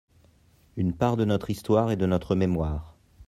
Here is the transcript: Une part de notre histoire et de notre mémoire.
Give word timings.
Une 0.77 0.93
part 0.95 1.15
de 1.15 1.25
notre 1.25 1.51
histoire 1.51 1.91
et 1.91 1.95
de 1.95 2.07
notre 2.07 2.33
mémoire. 2.33 2.97